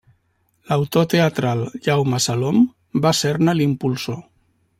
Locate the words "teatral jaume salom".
1.13-2.65